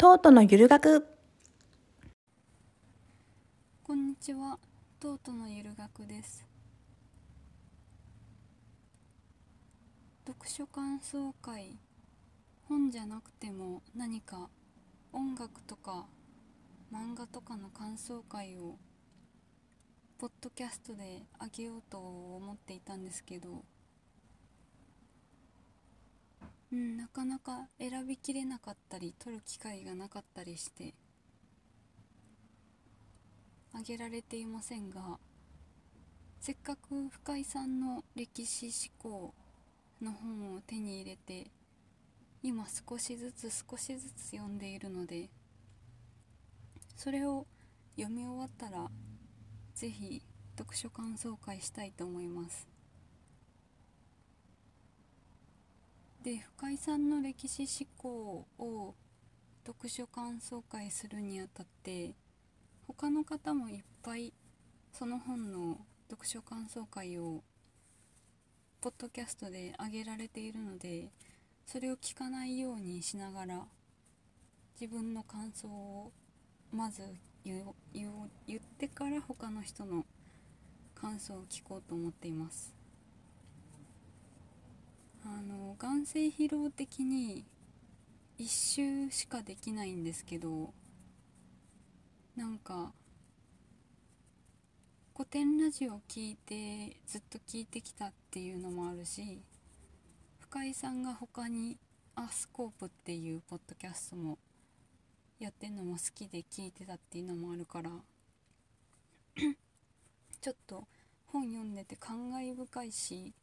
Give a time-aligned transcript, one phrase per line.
[0.00, 1.04] トートのゆる学。
[3.82, 4.56] こんにちは、
[5.00, 6.46] トートのゆる学です。
[10.24, 11.76] 読書感想会、
[12.68, 14.48] 本じゃなくても何か
[15.12, 16.06] 音楽とか
[16.92, 18.76] 漫画とかの感想会を
[20.16, 23.64] ポッドキャストであげようと思っていたんですけど、
[26.72, 30.94] うん、なかなか選びきれなかったり撮る機会がなかったりして
[33.72, 35.18] あげられていませんが
[36.40, 39.34] せっかく深井さんの歴史思考
[40.02, 41.50] の本を手に入れて
[42.42, 45.28] 今少しずつ少しずつ読んでいるので
[46.96, 47.46] それを
[47.96, 48.88] 読み終わったら
[49.74, 50.22] ぜひ
[50.56, 52.77] 読書感想会したいと思います。
[56.22, 58.94] で深井さんの歴史思考を
[59.66, 62.14] 読書感想会するにあたって
[62.86, 64.32] 他の方もいっぱい
[64.92, 65.78] その本の
[66.10, 67.42] 読書感想会を
[68.80, 71.08] ポッドキャストで上げられているので
[71.66, 73.64] それを聞かないようにしながら
[74.80, 76.12] 自分の感想を
[76.72, 77.02] まず
[77.44, 77.62] 言
[77.94, 80.04] 言ってから他の人の
[80.94, 82.77] 感想を聞こうと思っています。
[85.30, 87.44] あの眼性疲労的に
[88.38, 90.72] 一周しかできないんですけど
[92.34, 92.94] なんか
[95.14, 99.42] 古典ラジオを聞いてずっと聞いてきたっていうのもあるし
[100.38, 101.76] 深井さんが他に
[102.16, 104.38] 「アスコープ」っていうポッドキャストも
[105.38, 107.90] やってるのも好きで聞いてたっていうのもあるから
[110.40, 110.88] ちょっと
[111.26, 113.34] 本読んでて感慨深いし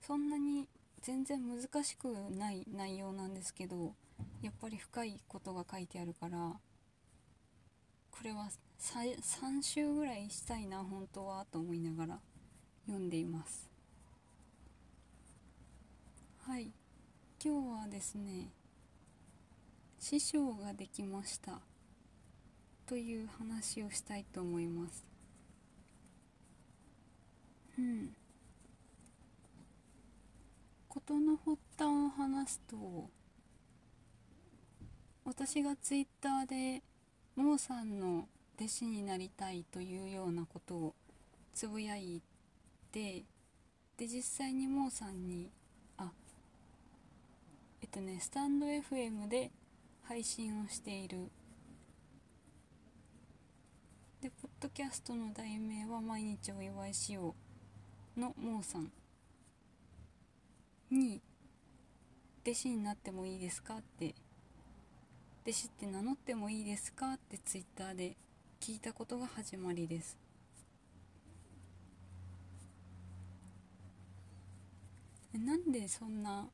[0.00, 0.68] そんなに
[1.02, 3.94] 全然難しくない内容なんですけど
[4.42, 6.54] やっぱり深いことが書いてあるから
[8.10, 8.48] これは
[8.80, 12.18] 3, 週ぐらいしたいな本当はと思いながら
[12.86, 13.70] 読んでいます。
[16.46, 16.70] はい。
[17.44, 18.50] 今日はですね
[19.98, 21.60] 師匠ができました。
[22.86, 25.04] という話をしたいと思います。
[27.78, 28.16] うん。
[30.96, 33.10] 事の発端を話すと
[35.26, 36.82] 私がツイッターで
[37.36, 38.26] モーさんの
[38.58, 40.94] 弟子になりたいというようなことを
[41.52, 42.22] つぶやい
[42.92, 43.24] て
[43.98, 45.50] で実際にモーさんに
[45.98, 46.10] あ
[47.82, 49.50] えっとねスタンド FM で
[50.04, 51.30] 配信をしている。
[54.22, 57.34] でポッドキャストの題名は「毎日お祝いしよ
[58.16, 58.90] う」のモーさん。
[60.90, 61.20] に
[62.42, 64.14] 「弟子になってもいいですか?」って
[65.42, 68.16] 「弟子って名乗ってもいいですか?」ってツイッターで
[68.60, 70.16] 聞いたことが始まりです
[75.32, 76.48] なんでそんな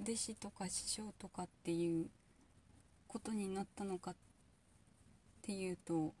[0.00, 2.10] 弟子とか師匠とかっていう
[3.08, 4.16] ことになったのかっ
[5.42, 6.14] ていうと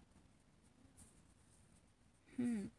[2.38, 2.70] うん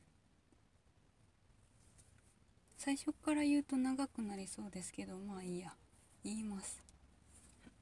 [2.79, 5.75] 最初から言うと長くなりそうですけどまあいいや。
[6.23, 6.81] 言います。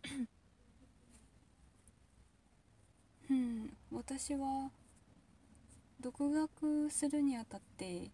[3.30, 3.78] うん。
[3.92, 4.72] 私は
[6.00, 8.10] 独学するにあたって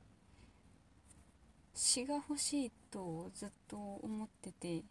[1.73, 4.83] 詩が欲しいとずっと思ってて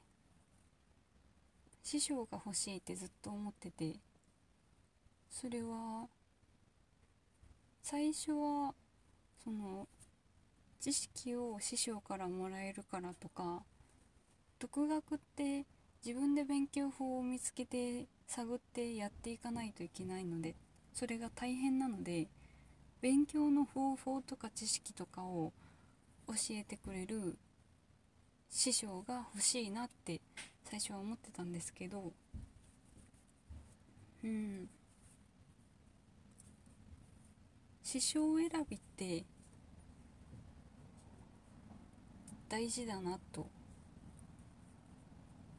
[1.83, 3.97] 師匠が欲しいってずっと思ってて
[5.31, 6.09] それは
[7.83, 8.75] 最初は
[9.45, 9.87] その
[10.83, 13.63] 知識を師匠からもらえるからとか
[14.59, 15.65] 独学って
[16.05, 20.57] 自分で勉強法を見つけて探ってやっていかないといけないので
[20.93, 22.27] それが大変なので
[23.01, 25.53] 勉強の方法とか知識とかを
[26.27, 27.39] 教えてくれる
[28.51, 30.21] 師匠が欲しいなって
[30.65, 32.13] 最初は思ってたんですけど
[34.25, 34.69] うん。
[37.85, 39.25] 師匠選びって
[42.53, 43.47] 大事だなと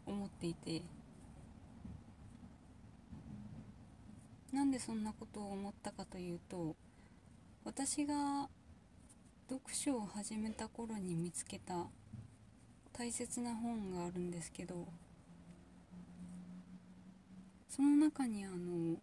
[0.06, 0.84] 思っていて
[4.52, 6.76] なんでそんなことを思ったかというと
[7.66, 8.48] 私が
[9.50, 11.88] 読書を始めた頃に見つけた
[12.96, 14.88] 大切な本があるんですけど
[17.70, 18.98] その中にあの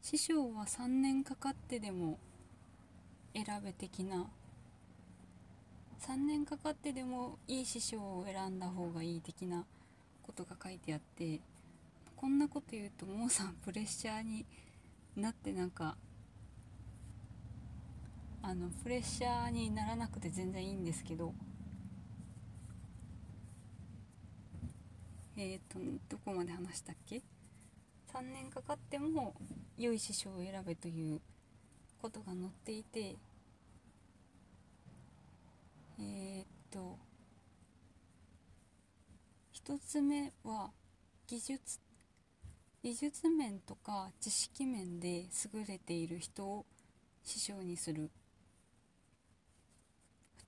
[0.00, 2.18] 師匠は3年かかってでも
[3.34, 4.30] 選べ的な
[6.00, 9.64] 3年かかってでもいい師匠を選んだ方がいい的な
[10.22, 11.40] ことが書いてあって
[12.16, 14.46] こんなこと言うともうさんプレッシャーに
[15.16, 15.96] なってなんか
[18.42, 21.34] あのプレッシャーにならなくて全然いいんですけど
[25.36, 27.22] えっ、ー、とどこまで話したっけ
[28.12, 29.34] ？3年かかっても
[29.76, 31.20] 良い師匠を選べという
[32.00, 33.16] ことが載っていて
[36.00, 36.98] えー、っと
[39.52, 40.70] 1つ目は
[41.26, 41.78] 技術
[42.82, 45.28] 技術面とか知識面で優
[45.68, 46.64] れている人を
[47.22, 48.10] 師匠にする。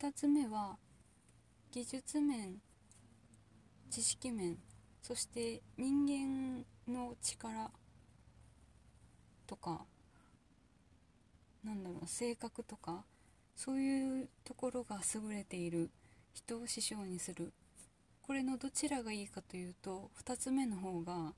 [0.00, 0.78] 2つ目は
[1.70, 2.56] 技術面
[3.90, 4.56] 知識面
[5.02, 7.70] そして人間の力
[9.46, 9.84] とか
[11.62, 13.04] なんだろう性格とか。
[13.54, 15.90] そういうところが優れている
[16.32, 17.52] 人を師匠にする。
[18.22, 21.34] これのどちらがいいかというと2つ目の方が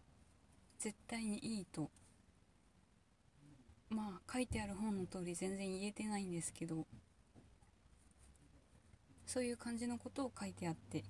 [0.78, 1.90] 絶対にいいと。
[3.90, 6.86] まあ書いてある本の通り全然言えてないんですけど
[9.26, 11.04] そういう感じのことを書いてあって。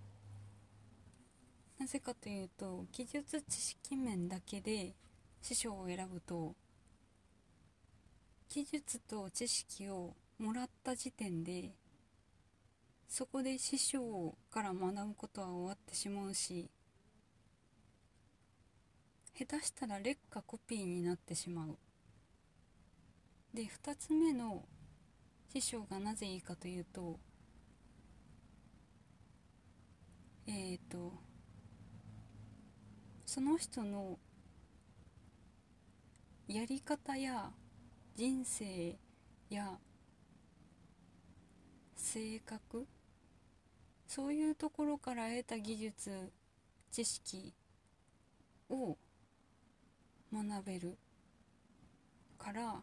[1.78, 4.94] なぜかというと技術知識面だけで
[5.42, 6.54] 師匠を選ぶと
[8.48, 10.14] 技術と知識を
[10.44, 11.70] もらった時点で
[13.08, 16.70] そこで師匠から学ぶことは終わってしまうし
[19.32, 21.78] 下手したら劣化コピーになってしまう。
[23.54, 24.66] で2つ目の
[25.50, 27.18] 師匠がなぜいいかというと
[30.46, 31.14] えっ、ー、と
[33.24, 34.18] その人の
[36.46, 37.50] やり方や
[38.14, 38.98] 人生
[39.48, 39.78] や
[42.14, 42.86] 性格？
[44.06, 46.30] そういうところから得た技術
[46.92, 47.52] 知識
[48.70, 48.96] を
[50.32, 50.96] 学べる
[52.38, 52.76] から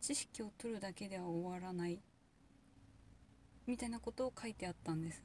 [0.00, 2.00] 知識を取るだけでは終わらない
[3.66, 5.22] みたいなことを書いてあったんです。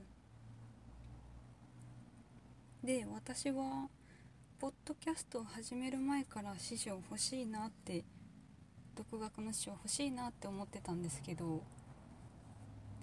[2.83, 3.87] で私は
[4.59, 8.03] ポッドキャストを始める前から師匠欲しいなって
[8.99, 11.63] 独学の師匠欲しいなって思ってたんですけど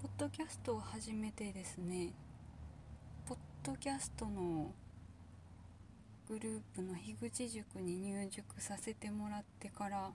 [0.03, 2.11] ポッドキャストを始めてですね
[3.27, 4.75] ポッドキャストの
[6.29, 10.11] グループの樋口塾に入塾させてもらってから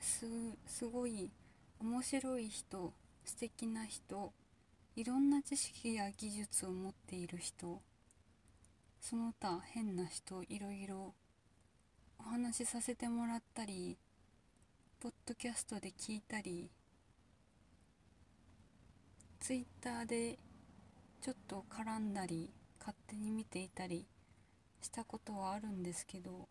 [0.00, 0.24] す
[0.66, 1.30] すごい
[1.78, 2.94] 面白い人
[3.26, 4.32] 素敵な人
[4.96, 7.82] いろんな知識や技術を持っている人
[8.98, 11.12] その他変な人いろいろ
[12.18, 13.96] お話しさせてもらったり
[15.00, 16.70] ポッドキャストで聞いたり
[19.40, 20.38] ツイッターで
[21.20, 22.50] ちょっと絡んだり
[22.80, 24.06] 勝手に見ていたり
[24.80, 26.48] したことはあるんですけど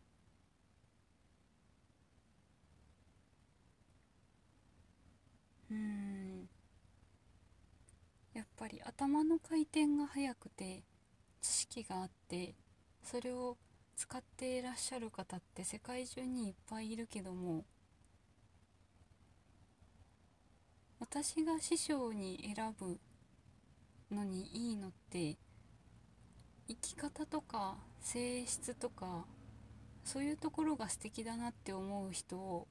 [5.70, 6.48] うん
[8.34, 10.84] やっぱり頭の回転が速くて
[11.42, 12.56] 知識があって
[13.04, 13.58] それを
[13.98, 17.66] 使っていらっしゃる方って世界中にいっぱいいるけども
[21.00, 23.00] 私が師匠に選ぶ
[24.16, 25.36] のにいいのって
[26.68, 29.26] 生き方とか性質とか
[30.04, 32.68] そういうところが素敵だなって思う人を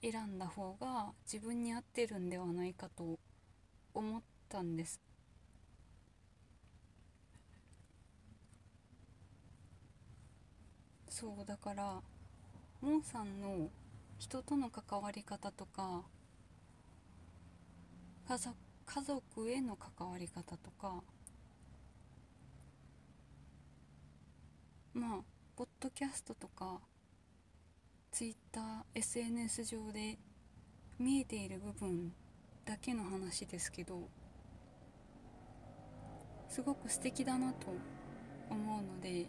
[0.00, 3.18] 選んだ方が自分に合ってるんではないかと
[3.94, 5.09] 思ったんです。
[11.20, 12.00] そうだから
[12.80, 13.68] モンさんの
[14.18, 16.00] 人との関わり方とか
[18.26, 21.02] 家族家族への関わり方とか
[24.94, 25.20] まあ
[25.56, 26.80] ポッドキャストとか
[28.10, 30.16] ツイッター SNS 上で
[30.98, 32.14] 見えている部分
[32.64, 34.08] だけの話ですけど
[36.48, 37.66] すごく素敵だなと
[38.48, 39.26] 思うので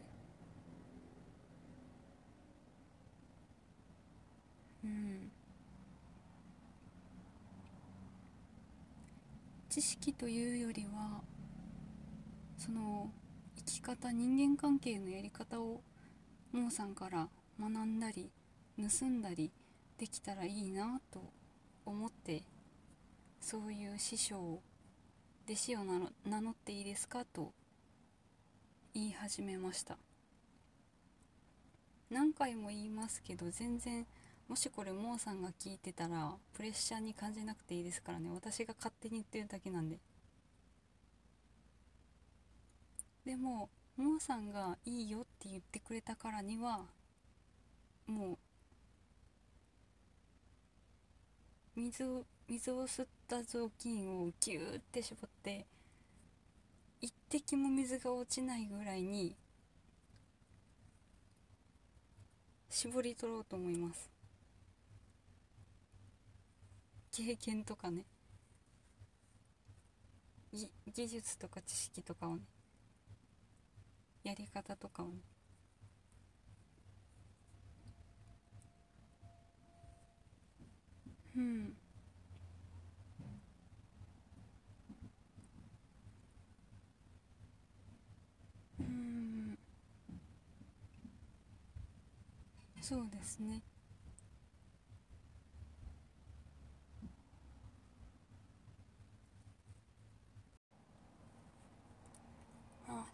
[4.84, 5.32] うん
[9.72, 11.22] 知識というよりは
[12.58, 13.10] その
[13.56, 15.82] 生き方人間関係のやり方を
[16.52, 18.30] モーさんから学んだり
[18.78, 19.50] 盗んだり
[19.98, 21.24] できたらいいなと
[21.86, 22.44] 思って
[23.40, 24.62] そういう師匠を
[25.48, 25.80] 弟子を
[26.26, 27.54] 名乗っていいですかと
[28.94, 29.98] 言い始めました。
[32.10, 34.06] 何回も言いますけど全然
[34.52, 38.30] もしこれモーさんが聞いてたらプレッシャーに感じなくていいですからね。
[38.34, 39.98] 私が勝手に言ってるだけなんで。
[43.26, 46.82] でもモーさんがいいよって言ってくれたからには
[48.06, 48.34] も
[51.78, 55.66] う水を水を吸った雑巾をギューって絞って
[57.00, 59.34] 一滴も水が落ちないぐらいに
[62.70, 64.21] 絞り取ろうと思います。
[67.12, 68.06] 経験とかね。
[70.94, 72.44] 技術とか知識とかをね。
[74.24, 75.14] やり方とかをね。
[81.36, 81.76] うん。
[88.80, 89.58] うん。
[92.82, 93.62] そうですね。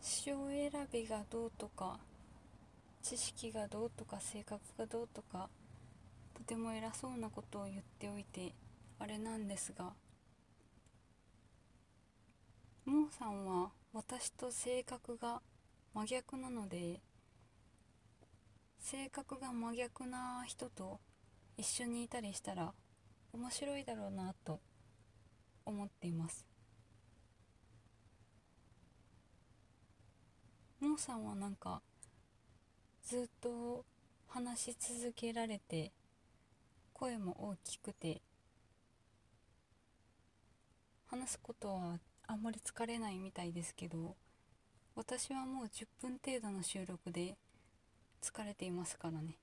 [0.02, 2.00] 師匠選びがどうとか
[3.02, 5.50] 知識がどうとか性格がどうとか
[6.34, 8.54] とても偉そうなことを言っておいて
[9.00, 9.94] あれなんですが
[12.86, 15.42] モーさんは私と性格が
[15.94, 17.02] 真逆なので
[18.80, 21.00] 性格が真逆な人と
[21.58, 22.74] 一緒にいたりしたら
[23.34, 24.60] 面白いだろうなと
[25.66, 26.46] 思っています
[30.98, 31.80] モーさんはなんか
[33.06, 33.86] ずっと
[34.30, 35.92] 話し続けられて
[36.92, 38.24] 声も大きくて
[41.06, 44.16] 話すことはあんまり疲れないみたいですけど
[44.96, 47.38] 私はもう10分程度の収録で
[48.24, 49.38] 疲れていますからね。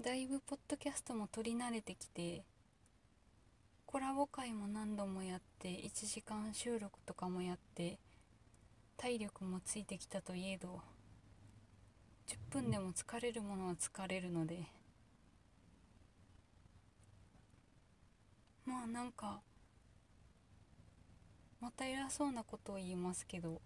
[0.00, 2.44] だいぶポッドキャストも撮り慣れてきて
[3.86, 7.98] コラボ会も何度もやって1時間収録とかもやって
[8.96, 10.80] 体力もついてきたといえど
[12.26, 14.64] 10分でも疲れるものは疲れるので
[18.64, 19.40] まあなんか
[21.60, 23.60] また偉そうなことを言いますけど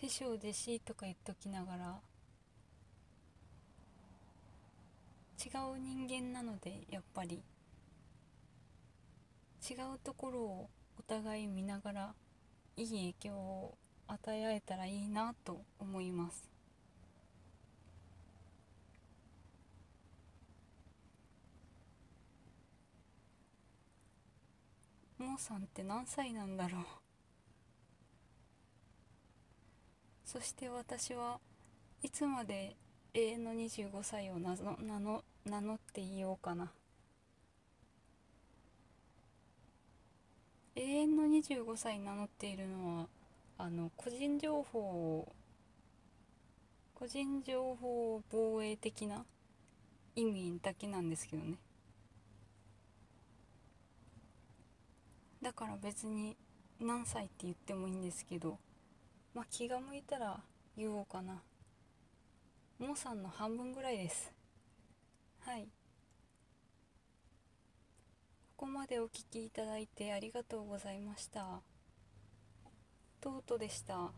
[0.00, 1.98] 師匠弟子とか言っときながら
[5.38, 7.42] 違う人間なのでやっぱり
[9.68, 12.14] 違うところをお互い見ながら
[12.76, 13.78] いい影響を
[14.08, 16.48] 与え合えたらいいなと思います。
[25.18, 26.82] モーさんって何歳なんだろう？
[30.24, 31.40] そして私は
[32.02, 32.76] いつまで
[33.14, 36.70] 永遠の25歳を名名の名乗っていようかな。
[40.76, 43.08] 永遠の25歳名乗っているのは
[43.60, 45.34] あの個人情報
[46.94, 49.24] 個人情報防衛的な
[50.14, 51.58] 意味だけなんですけどね。
[55.42, 56.36] だから別に
[56.80, 58.58] 何歳って言ってもいいんですけど
[59.34, 60.40] まあ気が向いたら
[60.76, 61.42] 言おうかな。
[62.78, 64.32] モさんの半分ぐらいです。
[65.40, 65.68] はい。
[68.56, 71.60] ここまでお聴きいただいてありがとうございました。
[73.20, 74.12] 弟でした。